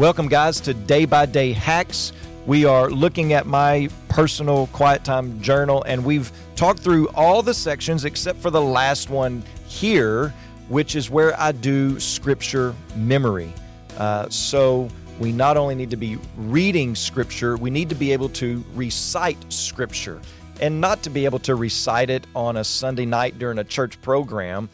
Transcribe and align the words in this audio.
Welcome, 0.00 0.28
guys, 0.28 0.60
to 0.60 0.72
Day 0.72 1.04
by 1.04 1.26
Day 1.26 1.52
Hacks. 1.52 2.14
We 2.46 2.64
are 2.64 2.88
looking 2.88 3.34
at 3.34 3.46
my 3.46 3.90
personal 4.08 4.68
quiet 4.68 5.04
time 5.04 5.42
journal, 5.42 5.82
and 5.82 6.02
we've 6.02 6.32
talked 6.56 6.78
through 6.80 7.10
all 7.10 7.42
the 7.42 7.52
sections 7.52 8.06
except 8.06 8.38
for 8.38 8.48
the 8.48 8.62
last 8.62 9.10
one 9.10 9.44
here, 9.66 10.32
which 10.70 10.96
is 10.96 11.10
where 11.10 11.38
I 11.38 11.52
do 11.52 12.00
scripture 12.00 12.74
memory. 12.96 13.52
Uh, 13.98 14.26
so 14.30 14.88
we 15.18 15.32
not 15.32 15.58
only 15.58 15.74
need 15.74 15.90
to 15.90 15.98
be 15.98 16.16
reading 16.38 16.94
scripture, 16.94 17.58
we 17.58 17.68
need 17.68 17.90
to 17.90 17.94
be 17.94 18.10
able 18.14 18.30
to 18.30 18.64
recite 18.74 19.52
scripture. 19.52 20.18
And 20.62 20.80
not 20.80 21.02
to 21.02 21.10
be 21.10 21.26
able 21.26 21.40
to 21.40 21.56
recite 21.56 22.08
it 22.08 22.26
on 22.34 22.56
a 22.56 22.64
Sunday 22.64 23.04
night 23.04 23.38
during 23.38 23.58
a 23.58 23.64
church 23.64 24.00
program, 24.00 24.70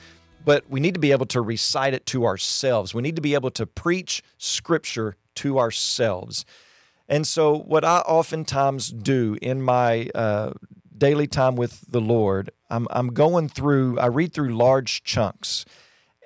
but 0.47 0.71
we 0.71 0.79
need 0.79 0.95
to 0.95 1.01
be 1.01 1.11
able 1.11 1.27
to 1.27 1.41
recite 1.41 1.93
it 1.93 2.07
to 2.07 2.25
ourselves. 2.25 2.95
We 2.95 3.03
need 3.03 3.17
to 3.17 3.23
be 3.23 3.35
able 3.35 3.51
to 3.51 3.67
preach 3.67 4.23
scripture 4.39 5.17
to 5.35 5.59
ourselves. 5.59 6.47
And 7.09 7.27
so, 7.27 7.59
what 7.59 7.85
I 7.85 7.99
oftentimes 7.99 8.91
do 8.91 9.37
in 9.43 9.61
my 9.61 10.09
uh, 10.15 10.53
daily 10.97 11.27
time 11.27 11.57
with 11.57 11.85
the 11.91 12.01
Lord, 12.01 12.51
I'm, 12.71 12.87
I'm 12.91 13.09
going 13.09 13.49
through, 13.49 13.99
I 13.99 14.07
read 14.07 14.33
through 14.33 14.57
large 14.57 15.03
chunks. 15.03 15.65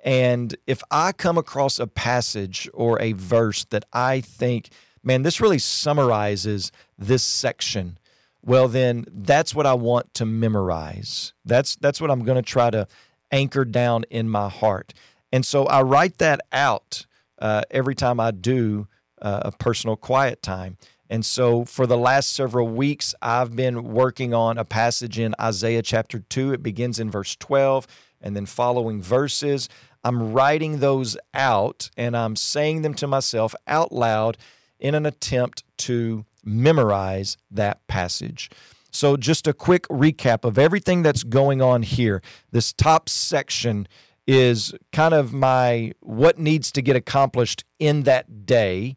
And 0.05 0.55
if 0.67 0.83
I 0.91 1.13
come 1.13 1.39
across 1.39 1.79
a 1.79 1.87
passage 1.87 2.69
or 2.75 3.01
a 3.01 3.13
verse 3.13 3.65
that 3.67 3.87
I 3.91 4.21
think, 4.21 4.69
man, 5.03 5.23
this 5.23 5.41
really 5.41 5.59
summarizes 5.59 6.73
this 6.99 7.23
section, 7.23 7.99
well, 8.43 8.69
then 8.69 9.07
that's 9.11 9.55
what 9.55 9.67
I 9.67 9.75
want 9.75 10.13
to 10.15 10.27
memorize. 10.27 11.33
That's, 11.45 11.77
that's 11.77 12.01
what 12.03 12.11
I'm 12.11 12.25
going 12.25 12.43
to 12.43 12.43
try 12.43 12.71
to 12.71 12.87
anchor 13.31 13.65
down 13.65 14.05
in 14.11 14.29
my 14.29 14.49
heart. 14.49 14.93
And 15.33 15.45
so 15.45 15.67
I 15.67 15.83
write 15.83 16.19
that 16.19 16.41
out 16.53 17.07
uh, 17.39 17.63
every 17.71 17.95
time 17.95 18.21
I 18.21 18.31
do 18.31 18.89
uh, 19.21 19.41
a 19.47 19.53
personal 19.53 19.97
quiet 19.97 20.43
time. 20.43 20.77
And 21.09 21.27
so 21.27 21.65
for 21.65 21.87
the 21.87 21.99
last 21.99 22.33
several 22.33 22.69
weeks, 22.69 23.15
I've 23.21 23.57
been 23.57 23.83
working 23.93 24.33
on 24.33 24.59
a 24.59 24.65
passage 24.65 25.19
in 25.19 25.35
Isaiah 25.41 25.83
chapter 25.83 26.21
2. 26.21 26.53
It 26.53 26.63
begins 26.63 27.01
in 27.01 27.11
verse 27.11 27.35
12 27.37 27.87
and 28.21 28.37
then 28.37 28.47
following 28.47 29.03
verses. 29.03 29.69
I'm 30.05 30.33
writing 30.33 30.79
those 30.79 31.17
out 31.35 31.91
and 31.97 32.17
I'm 32.17 32.37
saying 32.37 32.83
them 32.83 32.95
to 32.95 33.07
myself 33.07 33.55
out 33.67 33.93
loud 33.93 34.39
in 34.79 34.95
an 34.95 35.05
attempt 35.05 35.65
to 35.79 36.25
memorize 36.45 37.37
that 37.51 37.87
passage. 37.87 38.49
So, 38.91 39.17
just 39.17 39.47
a 39.47 39.53
quick 39.53 39.87
recap 39.89 40.45
of 40.45 40.59
everything 40.59 41.03
that's 41.03 41.23
going 41.23 41.63
on 41.63 41.83
here. 41.83 42.23
This 42.51 42.73
top 42.73 43.09
section 43.09 43.87
is 44.27 44.75
kind 44.93 45.15
of 45.15 45.33
my 45.33 45.93
what 46.01 46.39
needs 46.39 46.71
to 46.73 46.83
get 46.83 46.97
accomplished 46.97 47.65
in 47.79 48.03
that 48.05 48.47
day. 48.47 48.97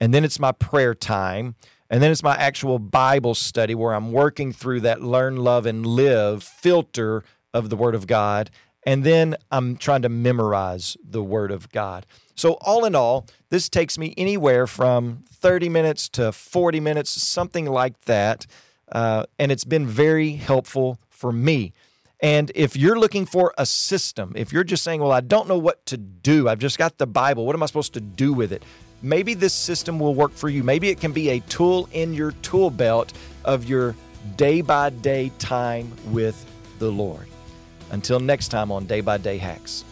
And 0.00 0.12
then 0.12 0.24
it's 0.24 0.38
my 0.38 0.52
prayer 0.52 0.94
time. 0.94 1.54
And 1.90 2.02
then 2.02 2.10
it's 2.10 2.22
my 2.22 2.36
actual 2.36 2.78
Bible 2.78 3.34
study 3.34 3.74
where 3.74 3.94
I'm 3.94 4.10
working 4.10 4.52
through 4.52 4.80
that 4.80 5.02
learn, 5.02 5.36
love, 5.36 5.66
and 5.66 5.86
live 5.86 6.42
filter 6.42 7.22
of 7.52 7.70
the 7.70 7.76
Word 7.76 7.94
of 7.94 8.06
God 8.06 8.50
and 8.86 9.04
then 9.04 9.36
I'm 9.50 9.76
trying 9.76 10.02
to 10.02 10.08
memorize 10.08 10.96
the 11.02 11.22
Word 11.22 11.50
of 11.50 11.70
God. 11.70 12.06
So, 12.34 12.54
all 12.60 12.84
in 12.84 12.94
all, 12.94 13.26
this 13.50 13.68
takes 13.68 13.96
me 13.96 14.14
anywhere 14.16 14.66
from 14.66 15.24
30 15.30 15.68
minutes 15.68 16.08
to 16.10 16.32
40 16.32 16.80
minutes, 16.80 17.10
something 17.10 17.66
like 17.66 18.02
that. 18.02 18.46
Uh, 18.94 19.26
and 19.38 19.52
it's 19.52 19.64
been 19.64 19.86
very 19.86 20.32
helpful 20.32 20.98
for 21.10 21.32
me. 21.32 21.72
And 22.20 22.50
if 22.54 22.76
you're 22.76 22.98
looking 22.98 23.26
for 23.26 23.52
a 23.58 23.66
system, 23.66 24.32
if 24.36 24.52
you're 24.52 24.64
just 24.64 24.82
saying, 24.82 25.00
well, 25.00 25.12
I 25.12 25.20
don't 25.20 25.48
know 25.48 25.58
what 25.58 25.84
to 25.86 25.98
do, 25.98 26.48
I've 26.48 26.60
just 26.60 26.78
got 26.78 26.96
the 26.96 27.06
Bible, 27.06 27.44
what 27.44 27.54
am 27.54 27.62
I 27.62 27.66
supposed 27.66 27.92
to 27.94 28.00
do 28.00 28.32
with 28.32 28.52
it? 28.52 28.62
Maybe 29.02 29.34
this 29.34 29.52
system 29.52 29.98
will 29.98 30.14
work 30.14 30.32
for 30.32 30.48
you. 30.48 30.62
Maybe 30.62 30.88
it 30.88 31.00
can 31.00 31.12
be 31.12 31.30
a 31.30 31.40
tool 31.40 31.88
in 31.92 32.14
your 32.14 32.30
tool 32.40 32.70
belt 32.70 33.12
of 33.44 33.68
your 33.68 33.94
day 34.36 34.62
by 34.62 34.88
day 34.88 35.30
time 35.38 35.92
with 36.06 36.46
the 36.78 36.90
Lord. 36.90 37.26
Until 37.90 38.20
next 38.20 38.48
time 38.48 38.72
on 38.72 38.86
Day 38.86 39.02
by 39.02 39.18
Day 39.18 39.36
Hacks. 39.36 39.84